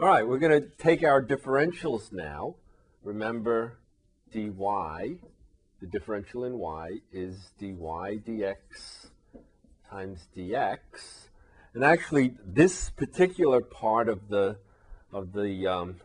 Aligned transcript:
All 0.00 0.08
right, 0.08 0.26
we're 0.26 0.40
going 0.40 0.60
to 0.60 0.68
take 0.76 1.04
our 1.04 1.22
differentials 1.22 2.12
now. 2.12 2.56
Remember 3.04 3.78
dy, 4.32 4.48
the 4.50 5.86
differential 5.88 6.42
in 6.42 6.58
y, 6.58 6.98
is 7.12 7.52
dy 7.60 7.70
dx 7.70 8.56
times 9.88 10.26
dx. 10.36 10.78
And 11.74 11.84
actually, 11.84 12.34
this 12.44 12.90
particular 12.90 13.60
part 13.60 14.08
of 14.08 14.28
the 14.28 14.56
of 15.12 15.32
the 15.32 15.68
um, 15.68 16.00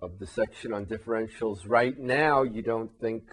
of 0.00 0.20
the 0.20 0.26
section 0.28 0.72
on 0.72 0.86
differentials 0.86 1.62
right 1.66 1.98
now, 1.98 2.44
you 2.44 2.62
don't 2.62 2.92
think 3.00 3.24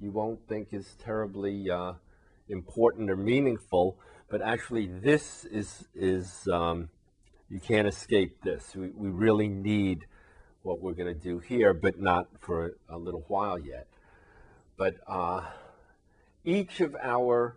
you 0.00 0.10
won't 0.10 0.40
think 0.48 0.68
is 0.72 0.96
terribly 1.04 1.70
uh, 1.70 1.92
important 2.48 3.10
or 3.10 3.16
meaningful, 3.16 3.98
but 4.30 4.40
actually, 4.40 4.86
this 4.86 5.44
is 5.44 5.84
is 5.94 6.48
um, 6.50 6.88
you 7.48 7.60
can't 7.60 7.86
escape 7.86 8.42
this. 8.42 8.74
We, 8.74 8.90
we 8.90 9.08
really 9.08 9.48
need 9.48 10.06
what 10.62 10.80
we're 10.80 10.94
going 10.94 11.12
to 11.14 11.20
do 11.20 11.38
here, 11.38 11.74
but 11.74 12.00
not 12.00 12.26
for 12.40 12.76
a 12.88 12.96
little 12.96 13.24
while 13.28 13.58
yet. 13.58 13.86
But 14.76 14.96
uh, 15.06 15.42
each 16.44 16.80
of 16.80 16.96
our 17.02 17.56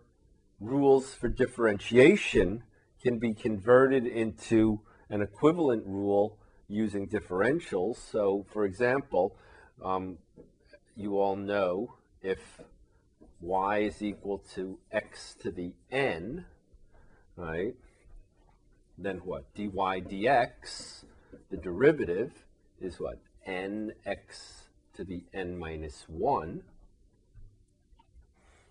rules 0.60 1.14
for 1.14 1.28
differentiation 1.28 2.62
can 3.02 3.18
be 3.18 3.32
converted 3.32 4.06
into 4.06 4.80
an 5.08 5.22
equivalent 5.22 5.84
rule 5.86 6.38
using 6.68 7.08
differentials. 7.08 7.96
So, 7.96 8.44
for 8.52 8.64
example, 8.64 9.36
um, 9.82 10.18
you 10.96 11.18
all 11.18 11.36
know 11.36 11.94
if 12.22 12.60
y 13.40 13.78
is 13.78 14.02
equal 14.02 14.38
to 14.54 14.78
x 14.90 15.34
to 15.42 15.50
the 15.50 15.72
n, 15.90 16.44
right, 17.36 17.74
then 18.98 19.18
what? 19.18 19.54
dy 19.54 19.68
dx, 19.68 21.04
the 21.50 21.56
derivative, 21.56 22.32
is 22.80 22.98
what? 22.98 23.18
nx 23.46 24.64
to 24.94 25.04
the 25.04 25.22
n 25.32 25.56
minus 25.56 26.04
1. 26.08 26.62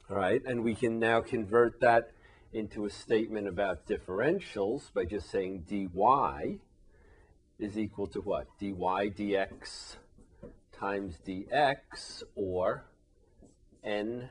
All 0.09 0.17
right, 0.17 0.41
and 0.45 0.63
we 0.63 0.75
can 0.75 0.99
now 0.99 1.21
convert 1.21 1.79
that 1.81 2.11
into 2.53 2.85
a 2.85 2.89
statement 2.89 3.47
about 3.47 3.87
differentials 3.87 4.93
by 4.93 5.05
just 5.05 5.29
saying 5.29 5.65
dy 5.67 6.59
is 7.59 7.77
equal 7.77 8.07
to 8.07 8.19
what? 8.19 8.47
dy 8.59 8.73
dx 8.73 9.95
times 10.71 11.17
dx 11.25 12.23
or 12.35 12.85
nx 13.85 14.27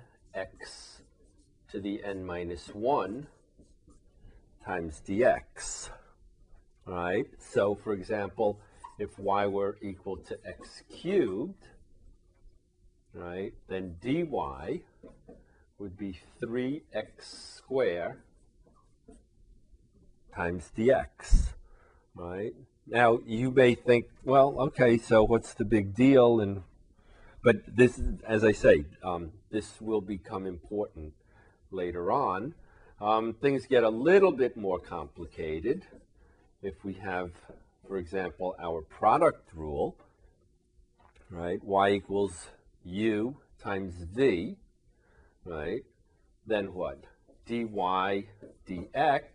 to 1.70 1.81
the 1.81 2.05
n 2.05 2.25
minus 2.25 2.69
1 2.75 3.27
times 4.67 5.00
dx. 5.06 5.91
Right, 6.84 7.27
so 7.39 7.75
for 7.75 7.92
example, 7.92 8.61
if 8.98 9.19
y 9.19 9.47
were 9.47 9.77
equal 9.81 10.17
to 10.19 10.39
x 10.47 10.83
cubed, 10.91 11.67
right, 13.14 13.55
then 13.69 13.97
dy 14.03 14.25
would 15.78 15.97
be 15.97 16.19
3x 16.42 17.03
squared 17.20 18.19
times 20.34 20.70
dx, 20.77 21.48
right? 22.14 22.53
Now, 22.87 23.19
you 23.27 23.50
may 23.50 23.75
think, 23.75 24.06
well, 24.25 24.55
okay, 24.59 24.97
so 24.97 25.25
what's 25.25 25.55
the 25.55 25.64
big 25.64 25.94
deal? 25.94 26.41
And 26.41 26.62
But 27.42 27.56
this, 27.67 28.00
as 28.27 28.44
I 28.44 28.53
say, 28.53 28.84
um, 29.03 29.33
this 29.50 29.81
will 29.81 30.00
become 30.00 30.47
important 30.47 31.14
later 31.70 32.12
on. 32.12 32.55
Um, 32.98 33.34
things 33.34 33.66
get 33.66 33.84
a 33.84 33.91
little 33.91 34.33
bit 34.33 34.56
more 34.56 34.78
complicated 34.78 35.84
if 36.62 36.83
we 36.83 36.94
have, 36.94 37.30
for 37.86 37.98
example, 37.98 38.56
our 38.58 38.80
product 38.80 39.50
rule, 39.55 39.97
right? 41.30 41.62
y 41.62 41.91
equals 41.91 42.48
u 42.84 43.36
times 43.62 43.94
v, 44.14 44.56
right? 45.44 45.82
Then 46.47 46.72
what? 46.72 47.04
dy 47.44 47.65
dx, 48.66 49.31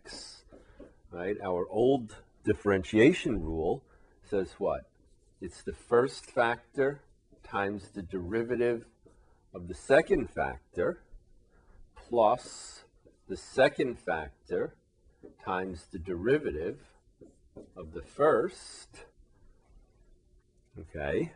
right? 1.11 1.37
Our 1.45 1.67
old 1.69 2.15
differentiation 2.43 3.43
rule 3.43 3.83
says 4.27 4.55
what? 4.57 4.89
It's 5.39 5.61
the 5.61 5.73
first 5.73 6.25
factor 6.25 7.01
times 7.43 7.89
the 7.93 8.01
derivative 8.01 8.85
of 9.53 9.67
the 9.67 9.75
second 9.75 10.31
factor 10.31 11.03
plus 11.95 12.85
the 13.31 13.37
second 13.37 13.97
factor 13.97 14.75
times 15.45 15.85
the 15.93 15.97
derivative 15.97 16.79
of 17.77 17.93
the 17.93 18.01
first. 18.01 19.05
Okay, 20.77 21.31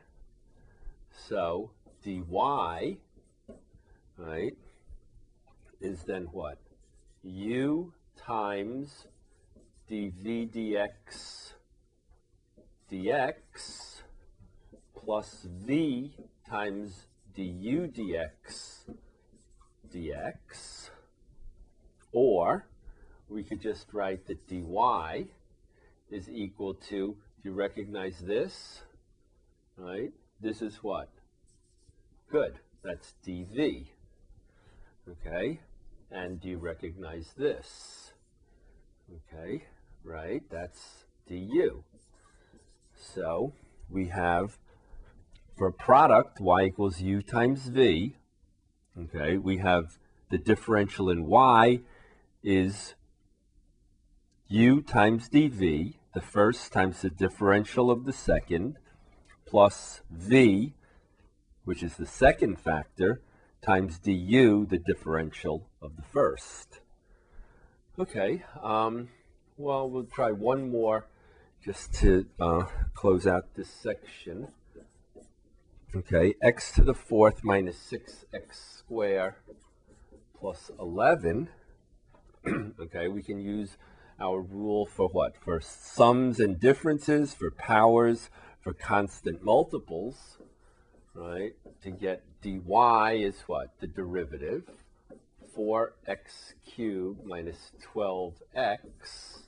so 1.10 1.72
dy, 2.04 2.22
right, 4.18 4.58
is 5.80 6.04
then 6.04 6.28
what? 6.34 6.58
u 7.24 7.94
times 8.18 9.08
dv 9.90 10.52
dx 10.52 11.54
dx 12.92 14.02
plus 14.94 15.48
v 15.50 16.14
times 16.46 17.08
du 17.34 17.88
dx 17.88 18.84
dx. 19.90 20.90
Or 22.16 22.66
we 23.28 23.44
could 23.44 23.62
just 23.62 23.94
write 23.94 24.26
that 24.28 24.48
dy 24.48 25.28
is 26.10 26.30
equal 26.30 26.74
to, 26.74 27.18
do 27.44 27.50
you 27.50 27.52
recognize 27.52 28.20
this? 28.20 28.82
Right? 29.76 30.14
This 30.40 30.62
is 30.62 30.78
what? 30.82 31.10
Good. 32.32 32.56
That's 32.84 33.16
dv. 33.28 33.88
Okay? 35.10 35.60
And 36.10 36.40
do 36.40 36.48
you 36.48 36.58
recognize 36.58 37.34
this? 37.38 38.14
Okay, 39.12 39.66
right? 40.04 40.42
That's 40.50 41.04
du. 41.28 41.84
So 42.96 43.52
we 43.90 44.08
have 44.08 44.58
for 45.58 45.70
product 45.72 46.40
y 46.40 46.66
equals 46.66 47.02
u 47.02 47.22
times 47.22 47.68
v. 47.68 48.16
Okay, 48.98 49.38
we 49.38 49.58
have 49.58 49.98
the 50.30 50.38
differential 50.38 51.10
in 51.10 51.26
y 51.26 51.82
is 52.46 52.94
u 54.48 54.82
times 54.82 55.28
dv, 55.28 55.96
the 56.14 56.22
first 56.22 56.72
times 56.72 57.02
the 57.02 57.10
differential 57.10 57.90
of 57.90 58.06
the 58.06 58.14
second, 58.14 58.78
plus 59.46 60.02
v, 60.12 60.74
which 61.64 61.82
is 61.82 61.96
the 61.96 62.06
second 62.06 62.60
factor, 62.60 63.22
times 63.64 63.98
du, 63.98 64.66
the 64.66 64.78
differential 64.78 65.68
of 65.82 65.96
the 65.96 66.04
first. 66.04 66.80
Okay, 67.98 68.44
um, 68.62 69.10
well, 69.58 69.90
we'll 69.90 70.04
try 70.04 70.32
one 70.32 70.70
more 70.70 71.08
just 71.64 71.94
to 71.96 72.28
uh, 72.40 72.66
close 72.94 73.26
out 73.26 73.56
this 73.56 73.70
section. 73.70 74.50
Okay, 75.96 76.36
x 76.44 76.72
to 76.74 76.84
the 76.84 76.94
fourth 76.94 77.44
minus 77.44 77.78
6x 77.92 78.78
squared 78.78 79.34
plus 80.38 80.70
11. 80.80 81.50
okay, 82.80 83.08
we 83.08 83.22
can 83.22 83.40
use 83.40 83.78
our 84.20 84.42
rule 84.42 84.86
for 84.86 85.08
what? 85.10 85.36
For 85.38 85.60
sums 85.62 86.40
and 86.40 86.60
differences, 86.60 87.34
for 87.34 87.52
powers, 87.52 88.30
for 88.62 88.74
constant 88.74 89.44
multiples, 89.44 90.38
right? 91.14 91.54
To 91.84 91.92
get 91.92 92.24
dy 92.42 93.24
is 93.24 93.42
what? 93.48 93.70
The 93.80 93.88
derivative. 93.88 94.70
4x 95.58 96.54
cubed 96.66 97.26
minus 97.26 97.72
12x, 97.94 99.44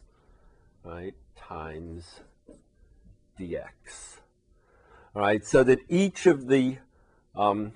right, 0.83 1.13
times 1.35 2.21
dx. 3.37 4.17
All 5.13 5.21
right, 5.21 5.45
so 5.45 5.63
that 5.63 5.79
each 5.89 6.25
of 6.25 6.47
the 6.47 6.77
um, 7.35 7.73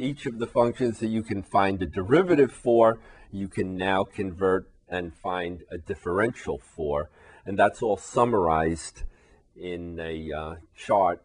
each 0.00 0.26
of 0.26 0.38
the 0.38 0.46
functions 0.46 0.98
that 1.00 1.08
you 1.08 1.22
can 1.22 1.42
find 1.42 1.82
a 1.82 1.86
derivative 1.86 2.52
for, 2.52 2.98
you 3.30 3.48
can 3.48 3.76
now 3.76 4.04
convert 4.04 4.70
and 4.88 5.14
find 5.14 5.62
a 5.70 5.78
differential 5.78 6.58
for. 6.58 7.10
And 7.46 7.58
that's 7.58 7.82
all 7.82 7.96
summarized 7.96 9.04
in 9.56 10.00
a 10.00 10.32
uh, 10.32 10.54
chart 10.76 11.22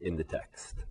in 0.00 0.16
the 0.16 0.24
text. 0.24 0.84